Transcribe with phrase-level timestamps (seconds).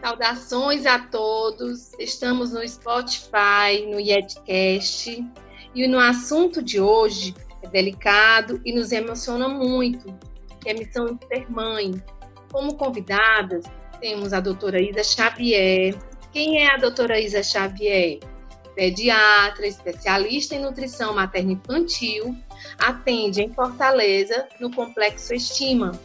[0.00, 1.92] Saudações a todos.
[1.98, 5.24] Estamos no Spotify, no Yedcast.
[5.74, 10.16] E no assunto de hoje é delicado e nos emociona muito,
[10.60, 12.02] que é a missão de ser mãe.
[12.50, 13.64] Como convidadas,
[14.00, 15.94] temos a doutora Isa Xavier.
[16.32, 18.20] Quem é a doutora Isa Xavier?
[18.76, 22.36] Pediatra, especialista em nutrição materno-infantil,
[22.78, 25.98] atende em Fortaleza, no Complexo Estima,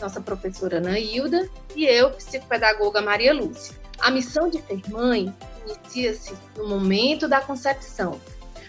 [0.00, 3.76] nossa professora Ana Hilda, e eu, psicopedagoga Maria Lúcia.
[3.98, 5.32] A missão de ser mãe
[5.66, 8.18] inicia-se no momento da concepção.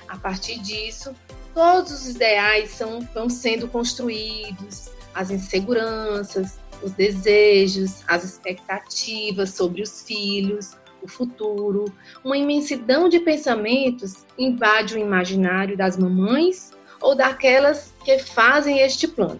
[0.09, 1.15] A partir disso,
[1.53, 10.01] todos os ideais são, vão sendo construídos, as inseguranças, os desejos, as expectativas sobre os
[10.01, 10.71] filhos,
[11.05, 11.85] o futuro.
[12.23, 19.39] Uma imensidão de pensamentos invade o imaginário das mamães ou daquelas que fazem este plano.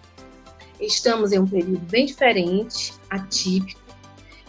[0.80, 3.80] Estamos em um período bem diferente, atípico,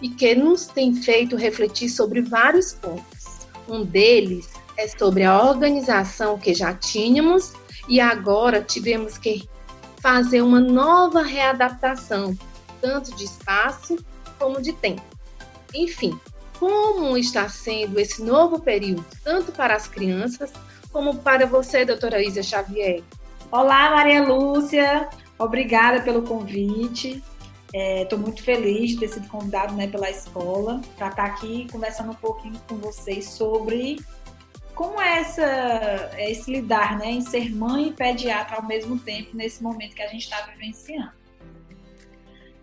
[0.02, 3.46] e que nos tem feito refletir sobre vários pontos.
[3.68, 7.54] Um deles é sobre a organização que já tínhamos
[7.88, 9.48] e agora tivemos que
[10.00, 12.36] fazer uma nova readaptação,
[12.80, 13.96] tanto de espaço
[14.38, 15.02] como de tempo.
[15.74, 16.18] Enfim,
[16.58, 20.52] como está sendo esse novo período, tanto para as crianças
[20.92, 23.02] como para você, doutora Isa Xavier?
[23.50, 25.08] Olá, Maria Lúcia.
[25.38, 27.22] Obrigada pelo convite.
[27.72, 31.66] Estou é, muito feliz de ter sido convidado né, pela escola para estar tá aqui
[31.70, 33.98] conversando um pouquinho com vocês sobre
[34.74, 35.42] como é essa,
[36.14, 40.02] é esse lidar né, em ser mãe e pediatra ao mesmo tempo nesse momento que
[40.02, 41.12] a gente está vivenciando.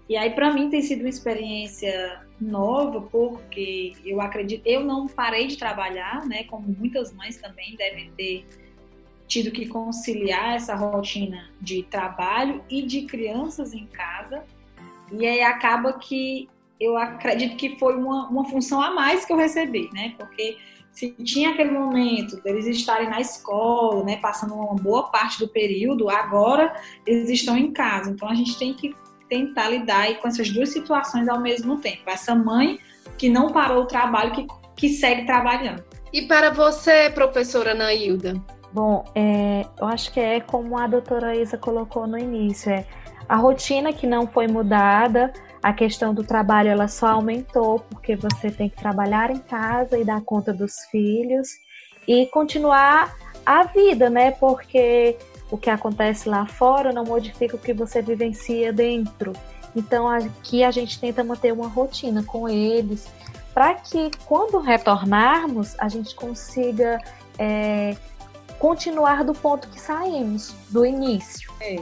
[0.09, 5.47] E aí, para mim, tem sido uma experiência nova, porque eu acredito, eu não parei
[5.47, 6.43] de trabalhar, né?
[6.43, 8.45] Como muitas mães também devem ter
[9.27, 14.43] tido que conciliar essa rotina de trabalho e de crianças em casa.
[15.11, 16.49] E aí acaba que
[16.79, 20.13] eu acredito que foi uma, uma função a mais que eu recebi, né?
[20.17, 20.57] Porque
[20.91, 26.09] se tinha aquele momento deles estarem na escola, né, passando uma boa parte do período,
[26.09, 26.75] agora
[27.05, 28.11] eles estão em casa.
[28.11, 28.93] Então a gente tem que
[29.33, 32.03] tentar lidar com essas duas situações ao mesmo tempo.
[32.05, 32.77] Essa mãe
[33.17, 34.45] que não parou o trabalho, que,
[34.75, 35.83] que segue trabalhando.
[36.11, 38.39] E para você, professora Nailda?
[38.71, 42.85] Bom, é, eu acho que é como a doutora Isa colocou no início, é
[43.27, 48.51] a rotina que não foi mudada, a questão do trabalho ela só aumentou porque você
[48.51, 51.49] tem que trabalhar em casa e dar conta dos filhos
[52.07, 53.15] e continuar
[53.45, 54.31] a vida, né?
[54.31, 55.17] Porque
[55.53, 59.33] o que acontece lá fora não modifica o que você vivencia dentro.
[59.75, 63.05] Então aqui a gente tenta manter uma rotina com eles
[63.53, 66.99] para que quando retornarmos a gente consiga
[67.37, 67.95] é,
[68.57, 71.53] continuar do ponto que saímos, do início.
[71.61, 71.79] É.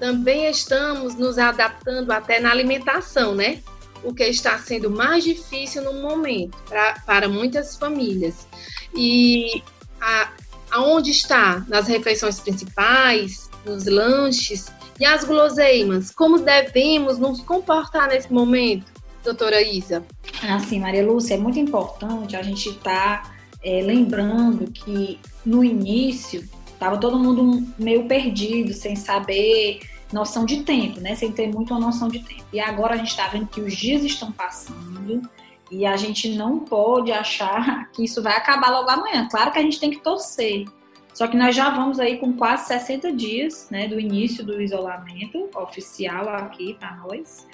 [0.00, 3.62] Também estamos nos adaptando até na alimentação, né?
[4.02, 8.48] O que está sendo mais difícil no momento pra, para muitas famílias.
[8.92, 9.62] E
[10.00, 10.32] a,
[10.74, 11.64] aonde está?
[11.68, 14.66] Nas refeições principais, nos lanches
[14.98, 16.10] e as guloseimas.
[16.10, 18.92] Como devemos nos comportar nesse momento,
[19.22, 20.04] doutora Isa?
[20.42, 26.46] Assim, Maria Lúcia, é muito importante a gente estar tá, é, lembrando que no início
[26.66, 29.78] estava todo mundo meio perdido, sem saber
[30.12, 31.14] noção de tempo, né?
[31.14, 32.44] Sem ter muito uma noção de tempo.
[32.52, 35.22] E agora a gente está vendo que os dias estão passando
[35.70, 39.28] e a gente não pode achar que isso vai acabar logo amanhã.
[39.30, 40.64] Claro que a gente tem que torcer.
[41.12, 45.48] Só que nós já vamos aí com quase 60 dias, né, do início do isolamento
[45.54, 47.46] oficial aqui para nós.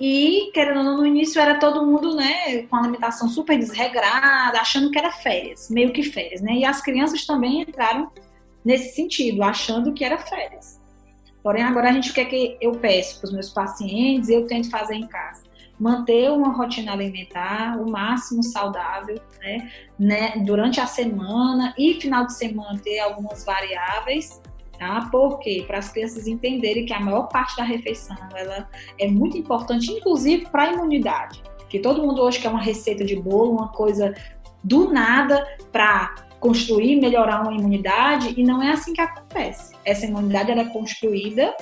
[0.00, 4.58] E, querendo ou não, no início era todo mundo, né, com a alimentação super desregrada,
[4.58, 6.54] achando que era férias, meio que férias, né?
[6.54, 8.10] E as crianças também entraram
[8.64, 10.80] nesse sentido, achando que era férias.
[11.42, 14.70] Porém, agora a gente, o que que eu peço para os meus pacientes eu tento
[14.70, 15.41] fazer em casa?
[15.82, 22.34] Manter uma rotina alimentar o máximo saudável, né, né durante a semana e final de
[22.34, 24.40] semana ter algumas variáveis
[24.78, 25.08] tá?
[25.12, 28.68] Porque para as crianças entenderem que a maior parte da refeição ela
[28.98, 31.42] é muito importante, inclusive para a imunidade.
[31.68, 34.12] Que todo mundo hoje quer uma receita de bolo, uma coisa
[34.62, 39.72] do nada para construir, melhorar uma imunidade e não é assim que acontece.
[39.84, 41.54] Essa imunidade ela é construída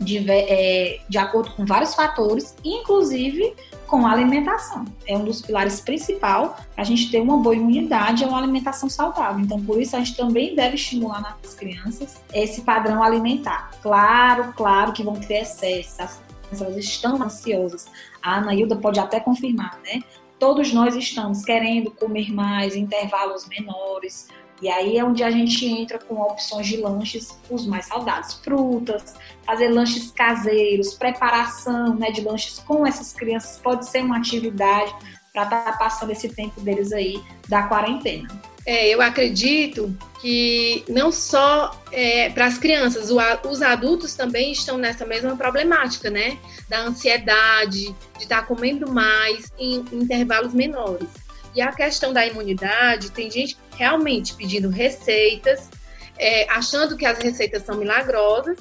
[0.00, 3.54] de, é, de acordo com vários fatores, inclusive
[3.86, 4.84] com a alimentação.
[5.06, 8.88] É um dos pilares principais para a gente ter uma boa imunidade, é uma alimentação
[8.88, 9.40] saudável.
[9.40, 13.70] Então, por isso, a gente também deve estimular nas crianças esse padrão alimentar.
[13.82, 16.20] Claro, claro que vão ter excessos, as
[16.50, 17.86] crianças estão ansiosas.
[18.22, 20.02] A Ana Hilda pode até confirmar, né?
[20.38, 24.28] Todos nós estamos querendo comer mais, intervalos menores,
[24.60, 29.14] E aí é onde a gente entra com opções de lanches os mais saudáveis, frutas,
[29.46, 34.92] fazer lanches caseiros, preparação né, de lanches com essas crianças pode ser uma atividade
[35.32, 38.28] para estar tá passando esse tempo deles aí da quarentena.
[38.66, 43.16] É, eu acredito que não só é, para as crianças, o,
[43.48, 46.36] os adultos também estão nessa mesma problemática, né?
[46.68, 51.08] Da ansiedade, de estar tá comendo mais em intervalos menores.
[51.54, 55.70] E a questão da imunidade, tem gente realmente pedindo receitas,
[56.18, 58.58] é, achando que as receitas são milagrosas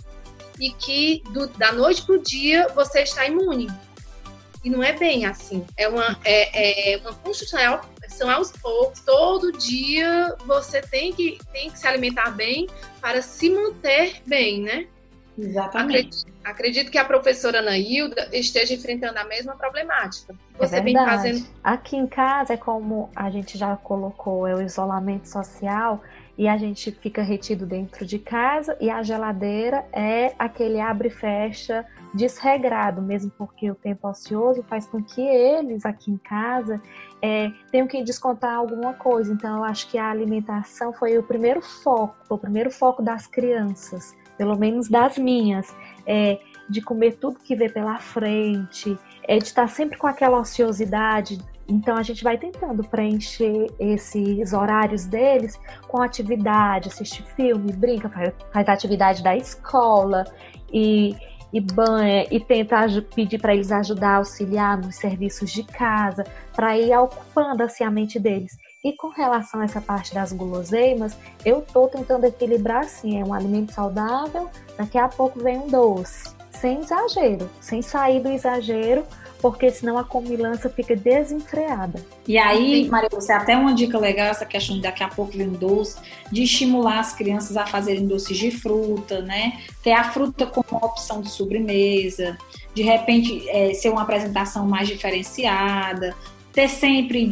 [0.59, 3.67] e que do, da noite para o dia você está imune.
[4.63, 5.65] E não é bem assim.
[5.75, 8.99] É uma, é, é uma construção, é, são aos poucos.
[8.99, 12.67] Todo dia você tem que, tem que se alimentar bem
[13.01, 14.87] para se manter bem, né?
[15.37, 15.97] Exatamente.
[15.97, 20.33] Acredito, acredito que a professora Anaílda esteja enfrentando a mesma problemática.
[20.33, 21.45] É você é vem fazendo.
[21.63, 26.01] Aqui em casa é como a gente já colocou, é o isolamento social
[26.37, 31.11] e a gente fica retido dentro de casa e a geladeira é aquele abre e
[31.11, 36.81] fecha desregrado, mesmo porque o tempo ocioso faz com que eles aqui em casa
[37.21, 39.33] é, tenham que descontar alguma coisa.
[39.33, 44.15] Então, eu acho que a alimentação foi o primeiro foco, o primeiro foco das crianças
[44.37, 45.75] pelo menos das minhas,
[46.05, 46.39] é,
[46.69, 48.97] de comer tudo que vê pela frente,
[49.27, 51.39] é de estar sempre com aquela ociosidade.
[51.67, 58.33] Então a gente vai tentando preencher esses horários deles com atividade, assistir filme, brinca, faz,
[58.53, 60.23] faz atividade da escola
[60.71, 61.13] e,
[61.51, 66.23] e banha e tenta pedir para eles ajudar, auxiliar nos serviços de casa,
[66.55, 68.57] para ir ocupando assim a mente deles.
[68.83, 73.33] E com relação a essa parte das guloseimas, eu tô tentando equilibrar assim, é um
[73.33, 79.03] alimento saudável, daqui a pouco vem um doce, sem exagero, sem sair do exagero,
[79.41, 82.03] porque senão a comilança fica desenfreada.
[82.27, 85.47] E aí, Maria, você até uma dica legal, essa questão de daqui a pouco vem
[85.47, 85.99] um doce,
[86.31, 89.59] de estimular as crianças a fazerem doces de fruta, né?
[89.83, 92.37] Ter a fruta como opção de sobremesa,
[92.75, 96.15] de repente é, ser uma apresentação mais diferenciada,
[96.57, 97.29] ter sempre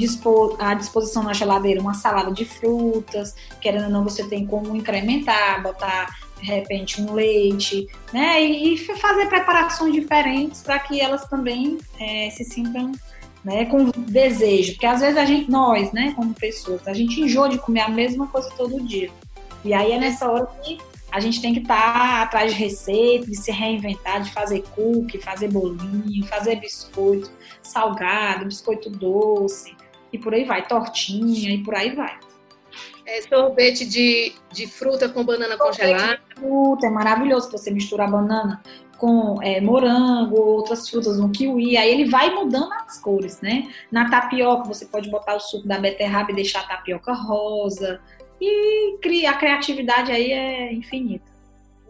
[0.60, 5.63] à disposição na geladeira uma salada de frutas, querendo ou não, você tem como incrementar,
[5.63, 8.39] botar de repente um leite, né?
[8.39, 12.92] E, fazer preparações diferentes para que elas também é, se sintam
[13.44, 14.74] né, com desejo.
[14.74, 17.89] Porque às vezes a gente, nós, né, como pessoas, a gente enjoa de comer a
[17.89, 19.10] mesma coisa todo dia.
[19.63, 20.77] E aí é nessa hora que
[21.15, 25.17] a gente tem que estar tá atrás de receita, de se reinventar, de fazer cookie,
[25.17, 27.31] fazer bolinho, fazer biscoito
[27.63, 29.73] salgado, biscoito doce,
[30.12, 32.19] e por aí vai, tortinha, e por aí vai.
[33.06, 36.19] É, sorvete de, de fruta com banana sorvete congelada.
[36.35, 38.62] fruta, é maravilhoso você misturar banana
[38.97, 43.71] com é, morango, outras frutas, um kiwi, aí ele vai mudando as cores, né?
[43.89, 48.01] Na tapioca você pode botar o suco da beterraba e deixar a tapioca rosa,
[48.40, 51.26] e a criatividade aí é infinita.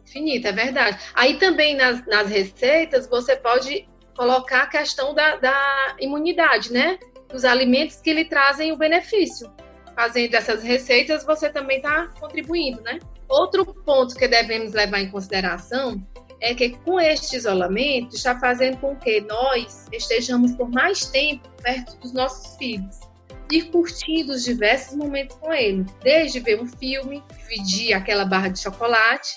[0.04, 1.00] Infinita, é verdade.
[1.14, 6.98] Aí também nas, nas receitas você pode colocar a questão da, da imunidade, né?
[7.34, 9.52] Os alimentos que lhe trazem o benefício.
[9.96, 13.00] Fazendo essas receitas, você também está contribuindo, né?
[13.28, 16.06] Outro ponto que devemos levar em consideração
[16.40, 21.98] é que com este isolamento está fazendo com que nós estejamos por mais tempo perto
[21.98, 23.05] dos nossos filhos
[23.52, 28.60] e curtindo os diversos momentos com ele, desde ver um filme, dividir aquela barra de
[28.60, 29.30] chocolate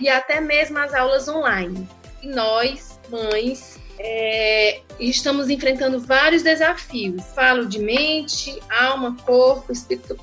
[0.00, 1.88] e até mesmo as aulas online.
[2.22, 7.22] E nós, mães, é, estamos enfrentando vários desafios.
[7.34, 9.72] Falo de mente, alma, corpo,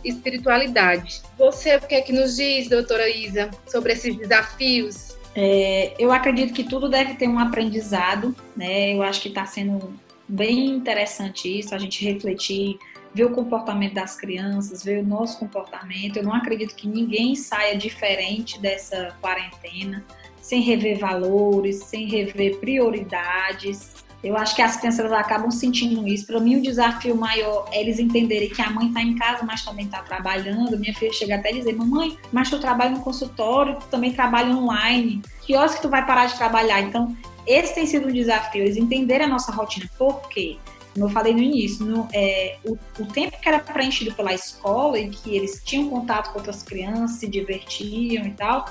[0.04, 1.22] espiritualidade.
[1.38, 5.18] Você, o que é que nos diz, doutora Isa, sobre esses desafios?
[5.36, 8.94] É, eu acredito que tudo deve ter um aprendizado, né?
[8.94, 9.94] Eu acho que está sendo
[10.28, 12.78] bem interessante isso, a gente refletir
[13.14, 16.18] ver o comportamento das crianças, ver o nosso comportamento.
[16.18, 20.04] Eu não acredito que ninguém saia diferente dessa quarentena,
[20.42, 24.08] sem rever valores, sem rever prioridades.
[24.22, 26.28] Eu acho que as crianças acabam sentindo isso.
[26.28, 29.64] Para mim, o desafio maior é eles entenderem que a mãe está em casa, mas
[29.64, 30.78] também está trabalhando.
[30.78, 34.54] Minha filha chega até a dizer: Mamãe, mas tu trabalha no consultório, tu também trabalha
[34.54, 35.22] online.
[35.42, 36.82] Que horas que tu vai parar de trabalhar?
[36.82, 37.16] Então,
[37.48, 39.90] esse tem sido um desafio, eles entenderem a nossa rotina.
[39.98, 40.58] Por quê?
[41.00, 45.00] Como eu falei no início, no, é, o, o, tempo que era preenchido pela escola
[45.00, 48.66] e que eles tinham contato com outras crianças, se divertiam e tal,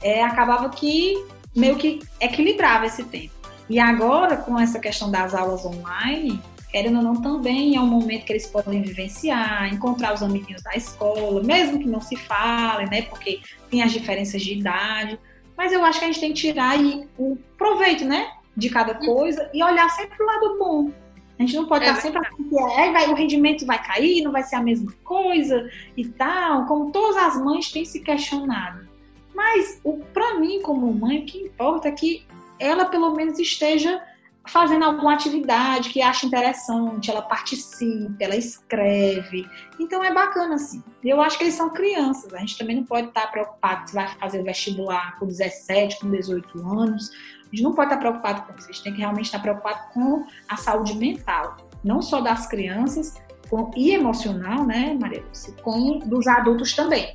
[0.00, 1.22] é, acabava que
[1.54, 3.34] meio que equilibrava esse tempo.
[3.68, 6.40] E agora, com essa questão das aulas online,
[6.70, 10.74] querendo ou não, também é um momento que eles podem vivenciar, encontrar os amiguinhos da
[10.74, 13.02] escola, mesmo que não se falem, né?
[13.02, 13.40] Porque
[13.70, 15.18] tem as diferenças de idade.
[15.56, 18.30] Mas eu acho que a gente tem que tirar aí o proveito, né?
[18.56, 21.05] De cada coisa e olhar sempre o lado bom
[21.38, 24.32] A gente não pode é estar sempre que é, vai, o rendimento vai cair, não
[24.32, 28.86] vai ser a mesma coisa e tal, como todas as mães têm se questionado.
[29.34, 29.80] Mas
[30.14, 32.24] para mim, como mãe, o que importa é que
[32.58, 34.02] ela pelo menos esteja
[34.46, 39.48] fazendo alguma atividade que acha interessante, ela participe, ela escreve.
[39.78, 40.82] Então é bacana assim.
[41.04, 44.08] Eu acho que eles são crianças, a gente também não pode estar preocupado se vai
[44.08, 47.10] fazer o vestibular com 17, com 18 anos.
[47.42, 49.92] A gente não pode estar preocupado com isso, a gente tem que realmente estar preocupado
[49.92, 53.14] com a saúde mental, não só das crianças,
[53.48, 57.14] com, e emocional, né, Maria Lúcia, com dos adultos também.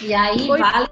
[0.00, 0.58] E aí Foi.
[0.58, 0.88] vale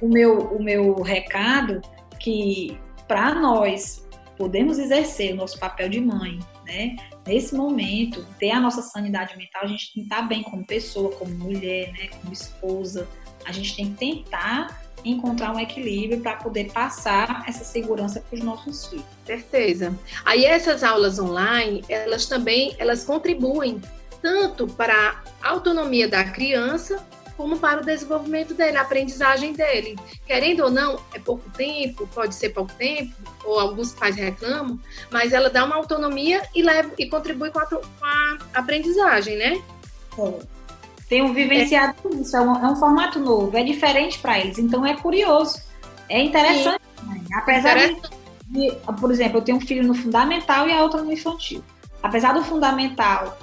[0.00, 1.80] o meu, o meu recado
[2.20, 2.78] que
[3.08, 4.03] para nós
[4.36, 6.96] podemos exercer o nosso papel de mãe, né?
[7.26, 11.12] Nesse momento, ter a nossa sanidade mental, a gente tem que estar bem como pessoa,
[11.12, 12.08] como mulher, né?
[12.20, 13.08] Como esposa.
[13.44, 18.44] A gente tem que tentar encontrar um equilíbrio para poder passar essa segurança para os
[18.44, 19.04] nossos filhos.
[19.26, 19.94] Certeza.
[20.24, 23.80] Aí essas aulas online, elas também, elas contribuem
[24.22, 29.96] tanto para a autonomia da criança como para o desenvolvimento dele, a aprendizagem dele.
[30.26, 33.12] Querendo ou não, é pouco tempo, pode ser pouco tempo,
[33.44, 34.78] ou alguns pais reclamam,
[35.10, 39.62] mas ela dá uma autonomia e, leva, e contribui com a, com a aprendizagem, né?
[40.18, 40.54] É.
[41.08, 42.16] Tenho vivenciado é.
[42.16, 45.62] isso, é um, é um, formato novo, é diferente para eles, então é curioso,
[46.08, 46.80] é interessante.
[47.02, 47.20] Né?
[47.34, 48.10] Apesar interessante.
[48.46, 51.62] De, de, por exemplo, eu tenho um filho no fundamental e a outra no infantil.
[52.02, 53.38] Apesar do fundamental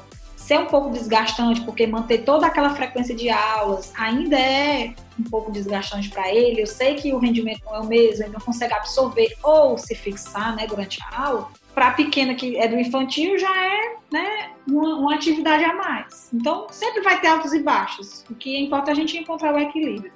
[0.51, 5.49] ser um pouco desgastante, porque manter toda aquela frequência de aulas ainda é um pouco
[5.49, 6.61] desgastante para ele.
[6.61, 9.95] Eu sei que o rendimento não é o mesmo, ele não consegue absorver ou se
[9.95, 11.47] fixar né, durante a aula.
[11.73, 16.27] Para a pequena que é do infantil já é né, uma, uma, atividade a mais.
[16.33, 18.25] Então sempre vai ter altos e baixos.
[18.29, 20.11] O que importa é a gente encontrar o equilíbrio.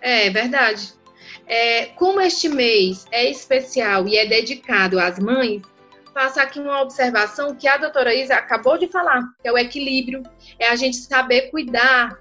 [0.00, 0.94] É verdade.
[1.46, 5.60] É, como este mês é especial e é dedicado às mães,
[6.12, 10.22] faço aqui uma observação que a doutora Isa acabou de falar, que é o equilíbrio,
[10.58, 12.18] é a gente saber cuidar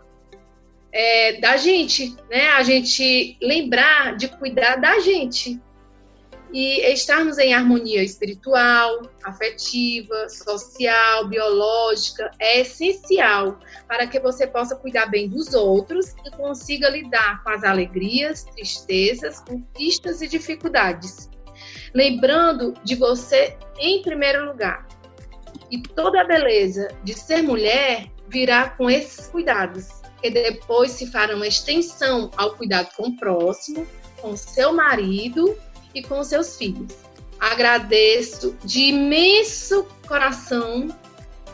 [0.91, 2.49] é, da gente, né?
[2.51, 5.59] A gente lembrar de cuidar da gente
[6.51, 15.05] e estarmos em harmonia espiritual, afetiva, social, biológica é essencial para que você possa cuidar
[15.05, 21.29] bem dos outros e consiga lidar com as alegrias, tristezas, conquistas e dificuldades
[21.93, 24.87] lembrando de você em primeiro lugar.
[25.71, 29.87] E toda a beleza de ser mulher virá com esses cuidados,
[30.21, 33.87] que depois se farão uma extensão ao cuidado com o próximo,
[34.21, 35.57] com seu marido
[35.93, 36.93] e com seus filhos.
[37.39, 40.89] Agradeço de imenso coração,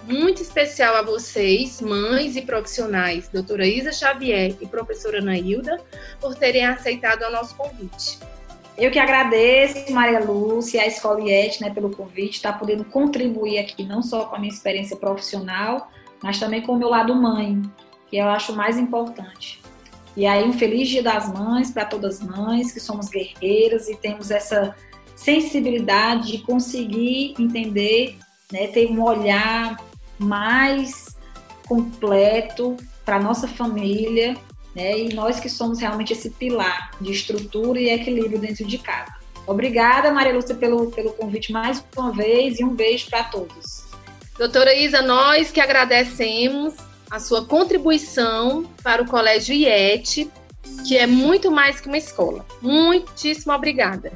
[0.03, 5.79] muito especial a vocês, mães e profissionais, doutora Isa Xavier e professora Nailda,
[6.19, 8.19] por terem aceitado o nosso convite.
[8.77, 13.57] Eu que agradeço, Maria Lúcia, a Escola IET, né, pelo convite, estar tá podendo contribuir
[13.57, 15.89] aqui, não só com a minha experiência profissional,
[16.21, 17.61] mas também com o meu lado mãe,
[18.09, 19.61] que eu acho mais importante.
[20.17, 23.95] E aí, um feliz Dia das Mães para todas as mães, que somos guerreiras e
[23.95, 24.75] temos essa
[25.15, 28.17] sensibilidade de conseguir entender,
[28.51, 29.77] né, ter um olhar
[30.19, 31.15] mais
[31.65, 34.35] completo para nossa família
[34.75, 34.99] né?
[34.99, 39.13] E nós que somos realmente esse pilar de estrutura e equilíbrio dentro de casa.
[39.47, 43.85] Obrigada, Maria Lúcia, pelo, pelo convite mais uma vez e um beijo para todos.
[44.37, 46.73] Doutora Isa, nós que agradecemos
[47.09, 50.29] a sua contribuição para o Colégio IET,
[50.87, 52.45] que é muito mais que uma escola.
[52.61, 54.11] Muitíssimo obrigada.